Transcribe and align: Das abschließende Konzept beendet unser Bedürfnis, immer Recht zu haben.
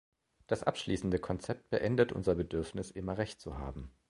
Das 0.47 0.63
abschließende 0.63 1.19
Konzept 1.19 1.69
beendet 1.69 2.11
unser 2.11 2.33
Bedürfnis, 2.33 2.89
immer 2.89 3.19
Recht 3.19 3.39
zu 3.39 3.59
haben. 3.59 3.91